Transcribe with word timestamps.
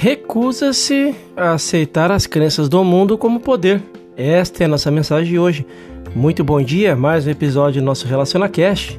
recusa-se 0.00 1.12
a 1.36 1.54
aceitar 1.54 2.12
as 2.12 2.24
crenças 2.24 2.68
do 2.68 2.84
mundo 2.84 3.18
como 3.18 3.40
poder. 3.40 3.82
Esta 4.16 4.62
é 4.62 4.66
a 4.66 4.68
nossa 4.68 4.92
mensagem 4.92 5.32
de 5.32 5.40
hoje. 5.40 5.66
Muito 6.14 6.44
bom 6.44 6.62
dia, 6.62 6.94
mais 6.94 7.26
um 7.26 7.30
episódio 7.30 7.82
do 7.82 7.84
nosso 7.84 8.06
RelacionaCast. 8.06 8.98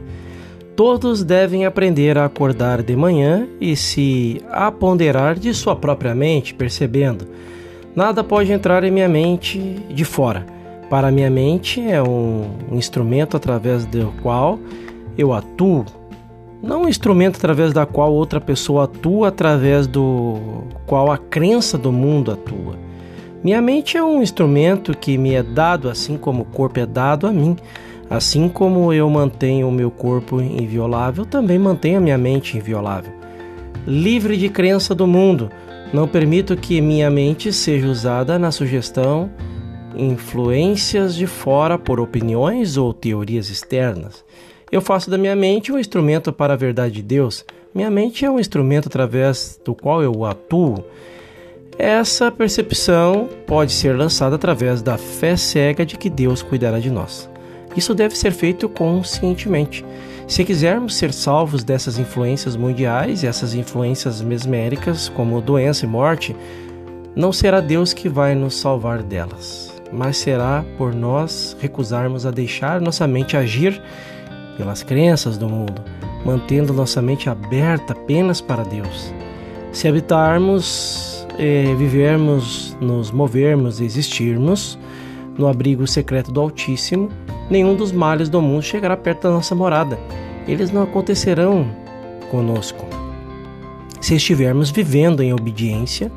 Todos 0.75 1.23
devem 1.23 1.65
aprender 1.65 2.17
a 2.17 2.25
acordar 2.25 2.83
de 2.83 2.97
manhã 2.97 3.47
e 3.61 3.77
se 3.77 4.41
aponderar 4.51 5.39
de 5.39 5.53
sua 5.53 5.73
própria 5.73 6.13
mente, 6.13 6.53
percebendo: 6.53 7.25
nada 7.95 8.21
pode 8.21 8.51
entrar 8.51 8.83
em 8.83 8.91
minha 8.91 9.07
mente 9.07 9.57
de 9.89 10.03
fora. 10.03 10.45
Para 10.89 11.11
minha 11.11 11.29
mente 11.29 11.79
é 11.79 12.03
um 12.03 12.45
instrumento 12.73 13.37
através 13.37 13.85
do 13.85 14.13
qual 14.21 14.59
eu 15.17 15.31
atuo, 15.31 15.85
não 16.61 16.83
um 16.83 16.89
instrumento 16.89 17.37
através 17.37 17.73
da 17.73 17.85
qual 17.85 18.13
outra 18.13 18.41
pessoa 18.41 18.83
atua, 18.83 19.29
através 19.29 19.87
do 19.87 20.63
qual 20.85 21.11
a 21.11 21.17
crença 21.17 21.77
do 21.77 21.91
mundo 21.91 22.31
atua. 22.31 22.75
Minha 23.43 23.61
mente 23.61 23.97
é 23.97 24.03
um 24.03 24.21
instrumento 24.21 24.95
que 24.97 25.17
me 25.17 25.33
é 25.33 25.41
dado 25.41 25.89
assim 25.89 26.17
como 26.17 26.43
o 26.43 26.45
corpo 26.45 26.79
é 26.79 26.85
dado 26.85 27.25
a 27.25 27.31
mim. 27.31 27.55
Assim 28.09 28.49
como 28.49 28.91
eu 28.91 29.07
mantenho 29.09 29.69
o 29.69 29.71
meu 29.71 29.91
corpo 29.91 30.41
inviolável, 30.41 31.25
também 31.25 31.59
mantenho 31.59 31.99
a 31.99 32.01
minha 32.01 32.17
mente 32.17 32.57
inviolável. 32.57 33.13
Livre 33.85 34.35
de 34.35 34.49
crença 34.49 34.95
do 34.95 35.05
mundo, 35.05 35.49
não 35.93 36.07
permito 36.07 36.57
que 36.57 36.81
minha 36.81 37.09
mente 37.09 37.53
seja 37.53 37.87
usada 37.87 38.39
na 38.39 38.51
sugestão, 38.51 39.29
influências 39.95 41.15
de 41.15 41.27
fora 41.27 41.77
por 41.77 41.99
opiniões 41.99 42.77
ou 42.77 42.93
teorias 42.93 43.49
externas. 43.49 44.25
Eu 44.71 44.81
faço 44.81 45.09
da 45.09 45.17
minha 45.17 45.35
mente 45.35 45.71
um 45.71 45.79
instrumento 45.79 46.31
para 46.31 46.53
a 46.53 46.57
verdade 46.57 46.95
de 46.95 47.01
Deus. 47.01 47.43
Minha 47.73 47.89
mente 47.89 48.23
é 48.23 48.29
um 48.29 48.39
instrumento 48.39 48.87
através 48.87 49.59
do 49.65 49.73
qual 49.73 50.03
eu 50.03 50.23
atuo. 50.25 50.83
Essa 51.77 52.31
percepção 52.31 53.29
pode 53.47 53.71
ser 53.71 53.95
lançada 53.95 54.35
através 54.35 54.81
da 54.81 54.97
fé 54.97 55.35
cega 55.35 55.85
de 55.85 55.97
que 55.97 56.09
Deus 56.09 56.43
cuidará 56.43 56.79
de 56.79 56.91
nós. 56.91 57.29
Isso 57.75 57.95
deve 57.95 58.15
ser 58.15 58.31
feito 58.31 58.67
conscientemente. 58.67 59.85
Se 60.27 60.45
quisermos 60.45 60.95
ser 60.95 61.11
salvos 61.13 61.63
dessas 61.63 61.97
influências 61.97 62.55
mundiais 62.55 63.23
essas 63.23 63.55
influências 63.55 64.21
mesméricas, 64.21 65.09
como 65.09 65.41
doença 65.41 65.85
e 65.85 65.87
morte, 65.87 66.35
não 67.15 67.33
será 67.33 67.59
Deus 67.59 67.93
que 67.93 68.07
vai 68.07 68.35
nos 68.35 68.55
salvar 68.55 69.01
delas, 69.01 69.73
mas 69.91 70.17
será 70.17 70.63
por 70.77 70.93
nós 70.93 71.57
recusarmos 71.59 72.25
a 72.25 72.31
deixar 72.31 72.79
nossa 72.79 73.07
mente 73.07 73.35
agir 73.35 73.81
pelas 74.59 74.83
crenças 74.83 75.37
do 75.37 75.47
mundo, 75.47 75.81
mantendo 76.25 76.73
nossa 76.73 77.01
mente 77.01 77.29
aberta 77.29 77.93
apenas 77.93 78.41
para 78.41 78.63
Deus. 78.63 79.13
Se 79.71 79.87
habitarmos, 79.87 81.25
eh, 81.37 81.73
vivermos, 81.77 82.75
nos 82.81 83.09
movermos, 83.09 83.79
existirmos 83.79 84.77
no 85.37 85.47
abrigo 85.47 85.87
secreto 85.87 86.29
do 86.29 86.41
Altíssimo, 86.41 87.07
nenhum 87.49 87.73
dos 87.73 87.93
males 87.93 88.27
do 88.27 88.41
mundo 88.41 88.61
chegará 88.61 88.97
perto 88.97 89.29
da 89.29 89.29
nossa 89.29 89.55
morada. 89.55 89.97
Eles 90.45 90.71
não 90.71 90.83
acontecerão 90.83 91.65
conosco. 92.29 92.85
Se 94.01 94.15
estivermos 94.15 94.71
vivendo 94.71 95.23
em 95.23 95.31
obediência 95.31 96.11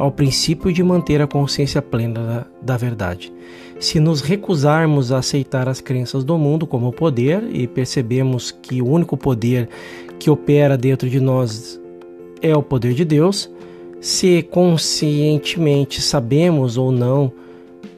ao 0.00 0.10
princípio 0.10 0.72
de 0.72 0.82
manter 0.82 1.20
a 1.20 1.26
consciência 1.26 1.82
plena 1.82 2.14
da, 2.14 2.46
da 2.62 2.76
verdade. 2.78 3.30
Se 3.78 4.00
nos 4.00 4.22
recusarmos 4.22 5.12
a 5.12 5.18
aceitar 5.18 5.68
as 5.68 5.82
crenças 5.82 6.24
do 6.24 6.38
mundo 6.38 6.66
como 6.66 6.90
poder 6.90 7.44
e 7.52 7.66
percebemos 7.66 8.50
que 8.50 8.80
o 8.80 8.88
único 8.88 9.14
poder 9.14 9.68
que 10.18 10.30
opera 10.30 10.74
dentro 10.74 11.08
de 11.08 11.20
nós 11.20 11.78
é 12.40 12.56
o 12.56 12.62
poder 12.62 12.94
de 12.94 13.04
Deus, 13.04 13.50
se 14.00 14.42
conscientemente 14.50 16.00
sabemos 16.00 16.78
ou 16.78 16.90
não 16.90 17.30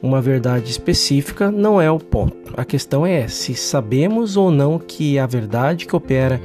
uma 0.01 0.21
verdade 0.21 0.71
específica 0.71 1.49
não 1.49 1.81
é 1.81 1.89
o 1.89 1.99
ponto. 1.99 2.35
A 2.57 2.65
questão 2.65 3.05
é 3.05 3.29
se 3.29 3.55
sabemos 3.55 4.35
ou 4.35 4.51
não 4.51 4.77
que 4.77 5.17
a 5.17 5.25
verdade 5.25 5.85
que 5.85 5.95
opera 5.95 6.41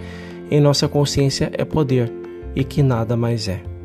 em 0.52 0.60
nossa 0.60 0.86
consciência 0.86 1.50
é 1.52 1.64
poder 1.64 2.12
e 2.54 2.62
que 2.62 2.80
nada 2.80 3.16
mais 3.16 3.48
é. 3.48 3.77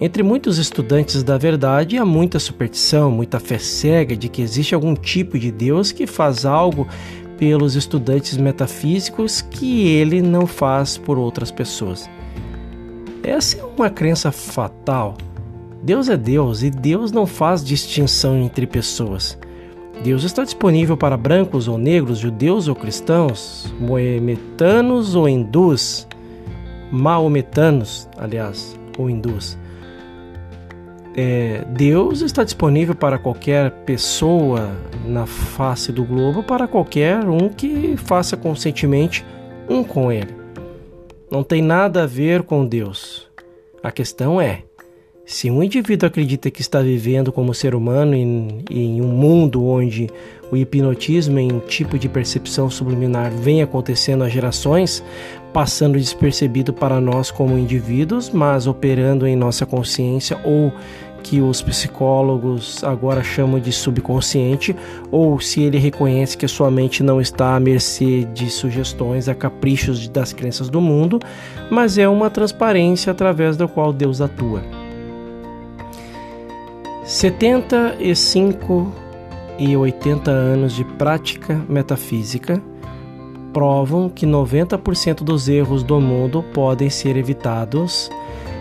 Entre 0.00 0.22
muitos 0.22 0.58
estudantes 0.58 1.22
da 1.22 1.38
verdade 1.38 1.96
há 1.96 2.04
muita 2.04 2.38
superstição, 2.38 3.10
muita 3.10 3.38
fé 3.38 3.58
cega 3.58 4.16
de 4.16 4.28
que 4.28 4.42
existe 4.42 4.74
algum 4.74 4.94
tipo 4.94 5.38
de 5.38 5.50
Deus 5.50 5.92
que 5.92 6.06
faz 6.06 6.44
algo 6.44 6.86
pelos 7.38 7.74
estudantes 7.74 8.36
metafísicos 8.36 9.40
que 9.40 9.88
ele 9.88 10.20
não 10.20 10.46
faz 10.46 10.96
por 10.98 11.18
outras 11.18 11.50
pessoas. 11.50 12.08
Essa 13.22 13.58
é 13.58 13.64
uma 13.64 13.88
crença 13.88 14.30
fatal 14.30 15.16
Deus 15.84 16.08
é 16.08 16.16
Deus 16.16 16.62
e 16.62 16.70
Deus 16.70 17.12
não 17.12 17.26
faz 17.26 17.62
distinção 17.62 18.38
entre 18.38 18.66
pessoas. 18.66 19.38
Deus 20.02 20.24
está 20.24 20.42
disponível 20.42 20.96
para 20.96 21.14
brancos 21.14 21.68
ou 21.68 21.76
negros, 21.76 22.18
judeus 22.18 22.68
ou 22.68 22.74
cristãos, 22.74 23.70
moemetanos 23.78 25.14
ou 25.14 25.28
hindus, 25.28 26.08
maometanos, 26.90 28.08
aliás, 28.16 28.74
ou 28.96 29.10
hindus. 29.10 29.58
É, 31.16 31.64
Deus 31.68 32.22
está 32.22 32.42
disponível 32.42 32.94
para 32.94 33.18
qualquer 33.18 33.70
pessoa 33.70 34.76
na 35.06 35.26
face 35.26 35.92
do 35.92 36.04
globo, 36.04 36.42
para 36.42 36.66
qualquer 36.66 37.18
um 37.28 37.48
que 37.48 37.96
faça 37.96 38.36
conscientemente 38.36 39.24
um 39.68 39.84
com 39.84 40.10
Ele. 40.10 40.34
Não 41.30 41.42
tem 41.42 41.62
nada 41.62 42.02
a 42.02 42.06
ver 42.06 42.42
com 42.42 42.66
Deus. 42.66 43.28
A 43.82 43.92
questão 43.92 44.40
é: 44.40 44.64
se 45.26 45.50
um 45.50 45.62
indivíduo 45.62 46.06
acredita 46.06 46.50
que 46.50 46.60
está 46.60 46.82
vivendo 46.82 47.32
como 47.32 47.54
ser 47.54 47.74
humano 47.74 48.14
em, 48.14 48.62
em, 48.70 49.00
um 49.00 49.08
mundo 49.08 49.64
onde 49.64 50.10
o 50.52 50.56
hipnotismo 50.56 51.38
em 51.38 51.50
um 51.50 51.60
tipo 51.60 51.98
de 51.98 52.10
percepção 52.10 52.68
subliminar 52.68 53.30
vem 53.30 53.62
acontecendo 53.62 54.22
há 54.22 54.28
gerações, 54.28 55.02
passando 55.52 55.98
despercebido 55.98 56.74
para 56.74 57.00
nós 57.00 57.30
como 57.30 57.58
indivíduos, 57.58 58.28
mas 58.28 58.66
operando 58.66 59.26
em 59.26 59.34
nossa 59.34 59.64
consciência 59.64 60.38
ou 60.44 60.70
que 61.22 61.40
os 61.40 61.62
psicólogos 61.62 62.84
agora 62.84 63.22
chamam 63.22 63.58
de 63.58 63.72
subconsciente, 63.72 64.76
ou 65.10 65.40
se 65.40 65.62
ele 65.62 65.78
reconhece 65.78 66.36
que 66.36 66.44
a 66.44 66.48
sua 66.48 66.70
mente 66.70 67.02
não 67.02 67.18
está 67.18 67.56
à 67.56 67.60
mercê 67.60 68.28
de 68.34 68.50
sugestões, 68.50 69.26
a 69.26 69.34
caprichos 69.34 70.06
das 70.06 70.34
crenças 70.34 70.68
do 70.68 70.82
mundo, 70.82 71.18
mas 71.70 71.96
é 71.96 72.06
uma 72.06 72.28
transparência 72.28 73.10
através 73.10 73.56
da 73.56 73.66
qual 73.66 73.90
Deus 73.90 74.20
atua. 74.20 74.83
75 77.04 78.90
e 79.58 79.76
80 79.76 80.30
anos 80.30 80.72
de 80.72 80.84
prática 80.84 81.62
metafísica 81.68 82.62
provam 83.52 84.08
que 84.08 84.26
90% 84.26 85.22
dos 85.22 85.46
erros 85.46 85.82
do 85.82 86.00
mundo 86.00 86.42
podem 86.54 86.88
ser 86.88 87.18
evitados 87.18 88.10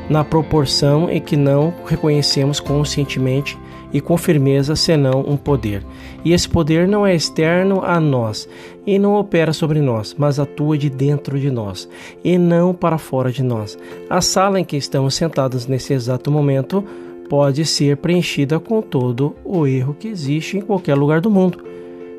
na 0.09 0.25
proporção 0.25 1.09
em 1.09 1.21
que 1.21 1.37
não 1.37 1.73
reconhecemos 1.85 2.59
conscientemente 2.59 3.57
e 3.93 4.01
com 4.01 4.17
firmeza 4.17 4.75
senão 4.75 5.21
um 5.21 5.37
poder. 5.37 5.85
E 6.25 6.33
esse 6.33 6.49
poder 6.49 6.85
não 6.85 7.07
é 7.07 7.15
externo 7.15 7.81
a 7.81 7.97
nós 7.97 8.49
e 8.85 8.99
não 8.99 9.13
opera 9.15 9.53
sobre 9.53 9.79
nós, 9.79 10.13
mas 10.17 10.37
atua 10.37 10.77
de 10.77 10.89
dentro 10.89 11.39
de 11.39 11.49
nós 11.49 11.87
e 12.23 12.37
não 12.37 12.73
para 12.73 12.97
fora 12.97 13.31
de 13.31 13.41
nós. 13.41 13.77
A 14.09 14.19
sala 14.19 14.59
em 14.59 14.65
que 14.65 14.75
estamos 14.75 15.15
sentados 15.15 15.65
nesse 15.65 15.93
exato 15.93 16.29
momento 16.29 16.83
pode 17.33 17.65
ser 17.65 17.97
preenchida 17.97 18.59
com 18.59 18.79
todo 18.79 19.35
o 19.43 19.65
erro 19.65 19.95
que 19.99 20.07
existe 20.07 20.55
em 20.55 20.61
qualquer 20.61 20.93
lugar 20.93 21.19
do 21.19 21.31
mundo. 21.31 21.65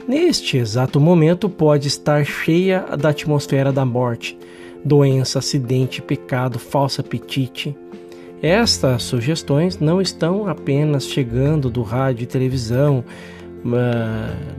Neste 0.09 0.57
exato 0.57 0.99
momento, 0.99 1.49
pode 1.49 1.87
estar 1.87 2.27
cheia 2.27 2.81
da 2.99 3.11
atmosfera 3.11 3.71
da 3.71 3.85
morte, 3.85 4.37
doença, 4.85 5.39
acidente, 5.39 6.03
pecado, 6.03 6.59
falso 6.59 7.01
apetite. 7.01 7.77
Estas 8.43 9.05
sugestões 9.05 9.78
não 9.78 10.03
estão 10.03 10.49
apenas 10.49 11.07
chegando 11.07 11.71
do 11.71 11.83
rádio 11.83 12.25
e 12.25 12.27
televisão, 12.27 13.05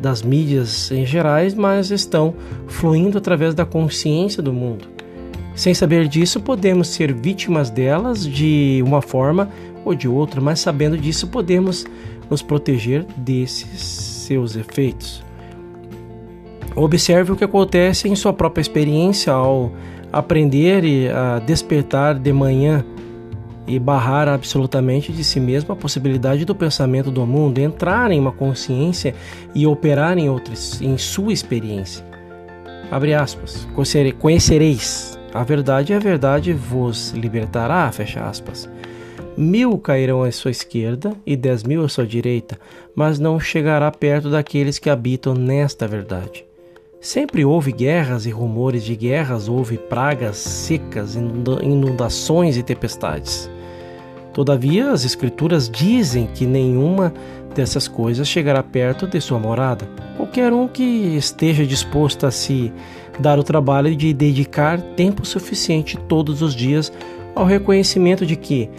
das 0.02 0.22
mídias 0.22 0.90
em 0.90 1.06
gerais, 1.06 1.54
mas 1.54 1.92
estão 1.92 2.34
fluindo 2.66 3.18
através 3.18 3.54
da 3.54 3.66
consciência 3.66 4.42
do 4.42 4.54
mundo. 4.54 4.95
Sem 5.56 5.74
saber 5.74 6.08
disso, 6.08 6.42
podemos 6.42 6.90
ser 6.90 7.14
vítimas 7.14 7.70
delas 7.70 8.28
de 8.28 8.84
uma 8.86 9.02
forma 9.02 9.50
ou 9.86 9.96
de 9.96 10.08
outra, 10.08 10.42
mas 10.42 10.60
sabendo 10.60 10.98
disso 10.98 11.28
podemos 11.28 11.86
nos 12.30 12.42
proteger 12.42 13.06
desses 13.16 13.82
seus 13.82 14.56
efeitos. 14.58 15.24
Observe 16.76 17.32
o 17.32 17.36
que 17.38 17.46
acontece 17.46 18.10
em 18.10 18.16
sua 18.16 18.34
própria 18.34 18.62
experiência 18.62 19.32
ao 19.32 19.72
aprender 20.12 21.10
a 21.16 21.40
despertar 21.40 22.20
de 22.20 22.34
manhã 22.34 22.84
e 23.66 23.80
barrar 23.80 24.28
absolutamente 24.28 25.12
de 25.12 25.24
si 25.24 25.40
mesmo 25.40 25.72
a 25.72 25.76
possibilidade 25.76 26.44
do 26.44 26.54
pensamento 26.54 27.10
do 27.10 27.26
mundo 27.26 27.60
entrar 27.60 28.12
em 28.12 28.20
uma 28.20 28.32
consciência 28.32 29.16
e 29.56 29.66
operar 29.66 30.18
em 30.18 30.30
outras 30.30 30.82
em 30.82 30.98
sua 30.98 31.32
experiência. 31.32 32.04
Abre 32.92 33.14
aspas. 33.14 33.68
Conhecereis 34.20 35.15
a 35.36 35.44
verdade 35.44 35.92
e 35.92 35.96
a 35.96 36.00
verdade 36.00 36.54
vos 36.54 37.12
libertará, 37.12 37.92
fecha 37.92 38.24
aspas. 38.24 38.70
Mil 39.36 39.78
cairão 39.78 40.24
à 40.24 40.32
sua 40.32 40.50
esquerda 40.50 41.14
e 41.26 41.36
dez 41.36 41.62
mil 41.62 41.84
à 41.84 41.90
sua 41.90 42.08
direita, 42.08 42.58
mas 42.96 43.20
não 43.20 43.38
chegará 43.38 43.92
perto 43.92 44.30
daqueles 44.30 44.80
que 44.80 44.90
habitam 44.90 45.34
nesta 45.34 45.86
verdade. 45.86 46.46
Sempre 47.02 47.44
houve 47.44 47.74
guerras 47.74 48.26
e 48.26 48.30
rumores 48.30 48.86
de 48.86 48.96
guerras, 48.96 49.50
houve 49.50 49.78
pragas, 49.78 50.38
secas, 50.38 51.16
inundações 51.16 52.56
e 52.56 52.64
tempestades. 52.64 53.50
Todavia, 54.34 54.92
as 54.92 55.04
Escrituras 55.04 55.70
dizem 55.70 56.28
que 56.28 56.46
nenhuma 56.46 57.14
dessas 57.54 57.88
coisas 57.88 58.28
chegará 58.28 58.64
perto 58.64 59.06
de 59.06 59.20
sua 59.20 59.40
morada. 59.40 59.88
Qualquer 60.18 60.52
um 60.54 60.68
que 60.68 60.84
esteja 60.84 61.66
disposto 61.66 62.26
a 62.26 62.32
se 62.32 62.72
dar 63.20 63.40
o 63.40 63.44
trabalho 63.44 63.96
de 63.96 64.14
dedicar 64.14 64.82
tempo 64.82 65.26
suficiente 65.26 65.98
todos 66.08 66.42
os 66.42 66.56
dias 66.56 66.92
ao 67.36 67.46
reconhecimento 67.46 68.26
de 68.26 68.36
que, 68.36 68.70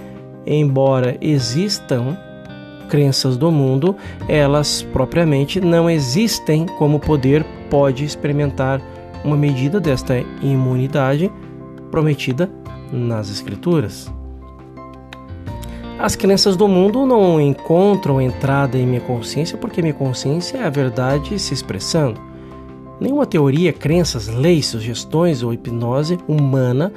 embora 0.46 1.16
existam 1.20 2.16
crenças 2.88 3.36
do 3.36 3.50
mundo, 3.50 3.96
elas 4.28 4.82
propriamente 4.92 5.60
não 5.60 5.90
existem 5.90 6.66
como 6.66 7.00
poder 7.00 7.44
pode 7.68 8.04
experimentar 8.04 8.80
uma 9.24 9.36
medida 9.36 9.80
desta 9.80 10.18
imunidade 10.40 11.30
prometida 11.90 12.48
nas 12.92 13.30
Escrituras. 13.30 14.10
As 15.98 16.14
crenças 16.14 16.56
do 16.56 16.68
mundo 16.68 17.06
não 17.06 17.40
encontram 17.40 18.20
entrada 18.20 18.76
em 18.76 18.86
minha 18.86 19.00
consciência 19.00 19.56
porque 19.56 19.80
minha 19.80 19.94
consciência 19.94 20.58
é 20.58 20.64
a 20.64 20.70
verdade 20.70 21.38
se 21.38 21.54
expressando. 21.54 22.20
Nenhuma 23.00 23.26
teoria, 23.26 23.72
crenças, 23.72 24.28
leis, 24.28 24.66
sugestões 24.66 25.42
ou 25.42 25.52
hipnose 25.52 26.18
humana 26.26 26.92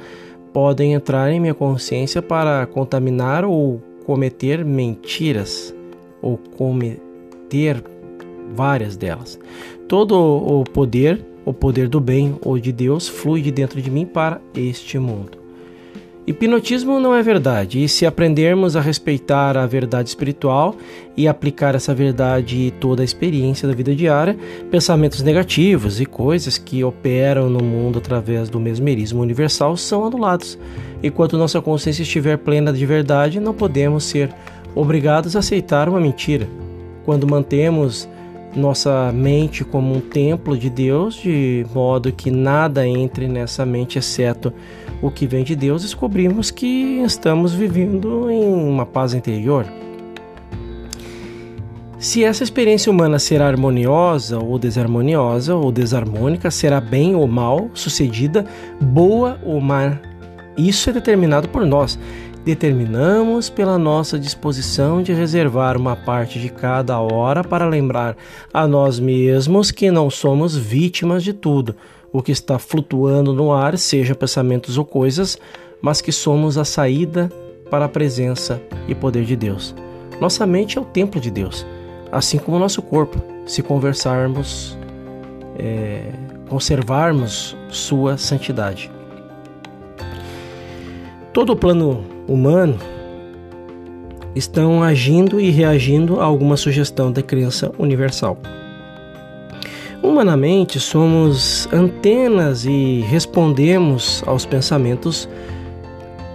podem 0.52 0.94
entrar 0.94 1.30
em 1.30 1.38
minha 1.38 1.54
consciência 1.54 2.22
para 2.22 2.66
contaminar 2.66 3.44
ou 3.44 3.80
cometer 4.04 4.64
mentiras 4.64 5.74
ou 6.22 6.38
cometer 6.56 7.82
várias 8.54 8.96
delas. 8.96 9.38
Todo 9.86 10.14
o 10.16 10.64
poder, 10.64 11.24
o 11.44 11.52
poder 11.52 11.88
do 11.88 12.00
bem 12.00 12.36
ou 12.44 12.58
de 12.58 12.72
Deus, 12.72 13.08
flui 13.08 13.42
de 13.42 13.50
dentro 13.50 13.80
de 13.80 13.90
mim 13.90 14.06
para 14.06 14.40
este 14.54 14.98
mundo. 14.98 15.39
Hipnotismo 16.26 17.00
não 17.00 17.14
é 17.14 17.22
verdade, 17.22 17.82
e 17.82 17.88
se 17.88 18.04
aprendermos 18.04 18.76
a 18.76 18.80
respeitar 18.80 19.56
a 19.56 19.66
verdade 19.66 20.10
espiritual 20.10 20.76
e 21.16 21.26
aplicar 21.26 21.74
essa 21.74 21.94
verdade 21.94 22.66
em 22.66 22.70
toda 22.70 23.02
a 23.02 23.04
experiência 23.04 23.66
da 23.66 23.74
vida 23.74 23.94
diária, 23.96 24.36
pensamentos 24.70 25.22
negativos 25.22 25.98
e 25.98 26.04
coisas 26.04 26.58
que 26.58 26.84
operam 26.84 27.48
no 27.48 27.64
mundo 27.64 27.98
através 27.98 28.50
do 28.50 28.60
mesmerismo 28.60 29.22
universal 29.22 29.76
são 29.78 30.04
anulados. 30.04 30.58
Enquanto 31.02 31.38
nossa 31.38 31.60
consciência 31.60 32.02
estiver 32.02 32.36
plena 32.36 32.70
de 32.70 32.84
verdade, 32.84 33.40
não 33.40 33.54
podemos 33.54 34.04
ser 34.04 34.30
obrigados 34.74 35.34
a 35.34 35.38
aceitar 35.38 35.88
uma 35.88 36.00
mentira. 36.00 36.46
Quando 37.04 37.26
mantemos 37.26 38.06
nossa 38.54 39.10
mente 39.12 39.64
como 39.64 39.94
um 39.94 40.00
templo 40.00 40.56
de 40.56 40.68
Deus, 40.68 41.14
de 41.14 41.64
modo 41.74 42.12
que 42.12 42.30
nada 42.30 42.86
entre 42.86 43.26
nessa 43.26 43.64
mente 43.64 43.98
exceto 43.98 44.52
o 45.02 45.10
que 45.10 45.26
vem 45.26 45.44
de 45.44 45.56
Deus, 45.56 45.82
descobrimos 45.82 46.50
que 46.50 47.00
estamos 47.04 47.54
vivendo 47.54 48.30
em 48.30 48.44
uma 48.44 48.84
paz 48.84 49.14
interior. 49.14 49.66
Se 51.98 52.24
essa 52.24 52.42
experiência 52.42 52.90
humana 52.90 53.18
será 53.18 53.46
harmoniosa 53.46 54.38
ou 54.38 54.58
desarmoniosa 54.58 55.54
ou 55.54 55.70
desarmônica, 55.70 56.50
será 56.50 56.80
bem 56.80 57.14
ou 57.14 57.26
mal 57.26 57.70
sucedida, 57.74 58.46
boa 58.80 59.38
ou 59.44 59.60
má, 59.60 59.98
isso 60.56 60.90
é 60.90 60.92
determinado 60.92 61.48
por 61.48 61.64
nós. 61.64 61.98
Determinamos 62.44 63.50
pela 63.50 63.78
nossa 63.78 64.18
disposição 64.18 65.02
de 65.02 65.12
reservar 65.12 65.76
uma 65.76 65.94
parte 65.94 66.38
de 66.38 66.48
cada 66.48 66.98
hora 66.98 67.44
para 67.44 67.68
lembrar 67.68 68.16
a 68.52 68.66
nós 68.66 68.98
mesmos 68.98 69.70
que 69.70 69.90
não 69.90 70.08
somos 70.08 70.56
vítimas 70.56 71.22
de 71.22 71.34
tudo 71.34 71.76
o 72.12 72.22
que 72.22 72.32
está 72.32 72.58
flutuando 72.58 73.32
no 73.32 73.52
ar, 73.52 73.78
seja 73.78 74.14
pensamentos 74.14 74.76
ou 74.76 74.84
coisas, 74.84 75.38
mas 75.80 76.00
que 76.00 76.12
somos 76.12 76.58
a 76.58 76.64
saída 76.64 77.30
para 77.70 77.84
a 77.84 77.88
presença 77.88 78.60
e 78.88 78.94
poder 78.94 79.24
de 79.24 79.36
Deus. 79.36 79.74
Nossa 80.20 80.46
mente 80.46 80.76
é 80.76 80.80
o 80.80 80.84
templo 80.84 81.20
de 81.20 81.30
Deus, 81.30 81.66
assim 82.10 82.38
como 82.38 82.56
o 82.56 82.60
nosso 82.60 82.82
corpo, 82.82 83.22
se 83.46 83.62
conversarmos, 83.62 84.76
é, 85.58 86.12
conservarmos 86.48 87.56
sua 87.68 88.18
santidade. 88.18 88.90
Todo 91.32 91.52
o 91.52 91.56
plano 91.56 92.04
humano 92.26 92.76
estão 94.34 94.82
agindo 94.82 95.40
e 95.40 95.50
reagindo 95.50 96.20
a 96.20 96.24
alguma 96.24 96.56
sugestão 96.56 97.10
da 97.10 97.22
crença 97.22 97.72
universal. 97.78 98.36
Humanamente, 100.02 100.80
somos 100.80 101.68
antenas 101.70 102.64
e 102.64 103.00
respondemos 103.00 104.22
aos 104.26 104.46
pensamentos, 104.46 105.28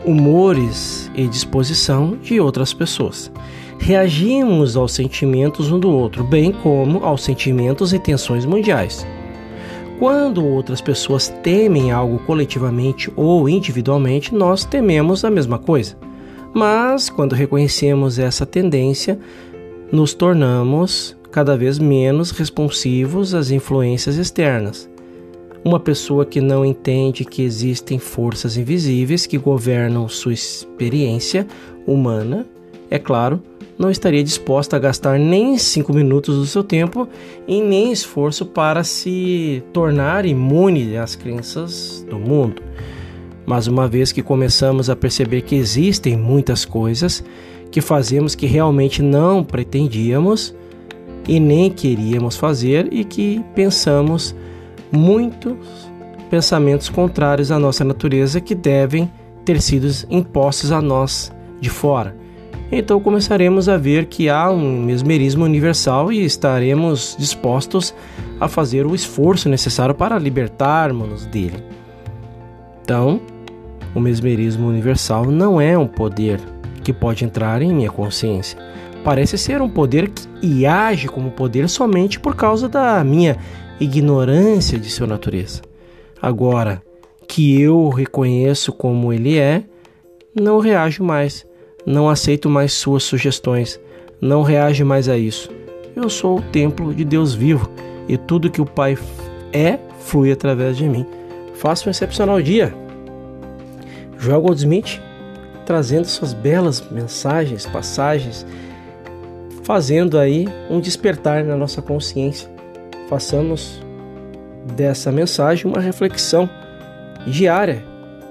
humores 0.06 1.09
e 1.15 1.27
disposição 1.27 2.15
de 2.21 2.39
outras 2.39 2.73
pessoas. 2.73 3.31
Reagimos 3.79 4.77
aos 4.77 4.91
sentimentos 4.91 5.71
um 5.71 5.79
do 5.79 5.89
outro, 5.89 6.23
bem 6.23 6.51
como 6.51 7.03
aos 7.03 7.23
sentimentos 7.23 7.91
e 7.91 7.97
tensões 7.97 8.45
mundiais. 8.45 9.06
Quando 9.97 10.45
outras 10.45 10.79
pessoas 10.79 11.29
temem 11.41 11.91
algo 11.91 12.19
coletivamente 12.19 13.12
ou 13.15 13.50
individualmente, 13.50 14.35
nós 14.35 14.63
tememos 14.63 15.25
a 15.25 15.31
mesma 15.31 15.57
coisa. 15.57 15.97
Mas 16.53 17.09
quando 17.09 17.33
reconhecemos 17.33 18.19
essa 18.19 18.45
tendência, 18.45 19.17
nos 19.91 20.13
tornamos 20.13 21.14
cada 21.35 21.57
vez 21.57 21.77
menos 21.77 22.31
responsivos 22.31 23.33
às 23.33 23.51
influências 23.51 24.15
externas. 24.15 24.89
Uma 25.65 25.81
pessoa 25.81 26.25
que 26.25 26.39
não 26.39 26.63
entende 26.63 27.25
que 27.25 27.41
existem 27.41 27.99
forças 27.99 28.55
invisíveis 28.55 29.25
que 29.25 29.37
governam 29.37 30.07
sua 30.07 30.31
experiência 30.31 31.45
humana, 31.85 32.47
é 32.89 32.97
claro, 32.97 33.41
não 33.77 33.91
estaria 33.91 34.23
disposta 34.23 34.77
a 34.77 34.79
gastar 34.79 35.19
nem 35.19 35.57
cinco 35.57 35.93
minutos 35.93 36.37
do 36.37 36.45
seu 36.45 36.63
tempo 36.63 37.05
e 37.45 37.59
nem 37.59 37.91
esforço 37.91 38.45
para 38.45 38.81
se 38.85 39.61
tornar 39.73 40.25
imune 40.25 40.95
às 40.95 41.17
crenças 41.17 42.05
do 42.09 42.17
mundo. 42.17 42.61
Mas 43.45 43.67
uma 43.67 43.89
vez 43.89 44.13
que 44.13 44.23
começamos 44.23 44.89
a 44.89 44.95
perceber 44.95 45.41
que 45.41 45.55
existem 45.55 46.15
muitas 46.15 46.63
coisas 46.63 47.21
que 47.69 47.81
fazemos 47.81 48.36
que 48.36 48.45
realmente 48.45 49.01
não 49.01 49.43
pretendíamos, 49.43 50.55
e 51.27 51.39
nem 51.39 51.70
queríamos 51.70 52.36
fazer 52.36 52.88
e 52.91 53.03
que 53.03 53.44
pensamos 53.53 54.36
muitos 54.91 55.58
pensamentos 56.29 56.89
contrários 56.89 57.51
à 57.51 57.60
nossa 57.60 57.84
natureza 57.84 58.41
que 58.41 58.55
devem 58.55 59.10
ter 59.44 59.62
sido 59.62 59.88
impostos 60.10 60.72
a 60.72 60.82
nós 60.82 61.32
de 61.60 61.70
fora. 61.70 62.15
Então 62.72 63.00
começaremos 63.00 63.70
a 63.70 63.77
ver 63.77 64.05
que 64.05 64.27
há 64.27 64.50
um 64.50 64.82
mesmerismo 64.82 65.46
universal 65.46 66.12
e 66.12 66.25
estaremos 66.25 67.15
dispostos 67.17 67.94
a 68.39 68.48
fazer 68.48 68.86
o 68.86 68.96
esforço 68.96 69.48
necessário 69.48 69.94
para 69.94 70.17
libertarmos-nos 70.17 71.25
dele. 71.27 71.63
Então, 72.82 73.22
o 73.94 74.00
mesmerismo 74.00 74.67
universal 74.67 75.25
não 75.25 75.62
é 75.62 75.77
um 75.77 75.88
poder 75.88 76.39
que 76.84 76.91
pode 76.91 77.24
entrar 77.24 77.62
em 77.62 77.74
minha 77.74 77.89
consciência 77.89 78.58
parece 79.05 79.38
ser 79.38 79.62
um 79.62 79.69
poder 79.69 80.09
que 80.09 80.65
age 80.65 81.07
como 81.07 81.29
poder 81.29 81.69
somente 81.69 82.19
por 82.19 82.35
causa 82.35 82.67
da 82.67 83.03
minha 83.03 83.38
ignorância 83.79 84.79
de 84.79 84.89
sua 84.89 85.05
natureza. 85.05 85.62
Agora 86.19 86.81
que 87.27 87.62
eu 87.62 87.88
reconheço 87.89 88.74
como 88.74 89.13
ele 89.13 89.38
é, 89.38 89.63
não 90.33 90.59
reajo 90.59 91.03
mais, 91.03 91.45
não 91.85 92.09
aceito 92.09 92.50
mais 92.50 92.74
suas 92.74 93.03
sugestões, 93.03 93.79
não 94.19 94.41
reajo 94.41 94.83
mais 94.83 95.07
a 95.07 95.15
isso. 95.15 95.51
Eu 95.95 96.09
sou 96.09 96.39
o 96.39 96.41
templo 96.41 96.91
de 96.91 97.05
Deus 97.05 97.35
vivo 97.35 97.69
e 98.09 98.17
tudo 98.17 98.50
que 98.50 98.62
o 98.62 98.65
Pai 98.65 98.97
é 99.53 99.77
flui 100.00 100.31
através 100.31 100.77
de 100.77 100.89
mim. 100.89 101.05
Faça 101.53 101.88
um 101.88 101.91
excepcional 101.91 102.41
dia. 102.41 102.74
Joel 104.17 104.41
Goldsmith 104.41 105.00
trazendo 105.65 106.05
suas 106.05 106.33
belas 106.33 106.83
mensagens, 106.91 107.65
passagens 107.65 108.45
fazendo 109.65 110.19
aí 110.19 110.48
um 110.69 110.79
despertar 110.79 111.43
na 111.43 111.57
nossa 111.57 111.81
consciência. 111.81 112.50
Façamos 113.10 113.81
dessa 114.75 115.12
mensagem 115.12 115.65
uma 115.65 115.81
reflexão 115.81 116.50
diária 117.27 117.84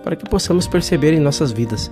para 0.05 0.15
que 0.15 0.29
possamos 0.29 0.67
perceber 0.69 1.13
em 1.13 1.21
nossas 1.21 1.51
vidas. 1.51 1.91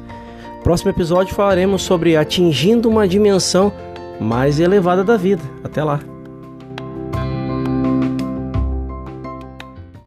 Próximo 0.63 0.91
episódio 0.91 1.35
falaremos 1.35 1.83
sobre 1.83 2.17
atingindo 2.17 2.89
uma 2.89 3.07
dimensão 3.07 3.73
mais 4.21 4.61
elevada 4.61 5.03
da 5.03 5.17
vida. 5.17 5.43
Até 5.65 5.83
lá! 5.83 6.12